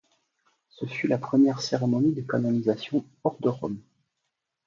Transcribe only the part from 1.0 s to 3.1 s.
la première cérémonie de canonisation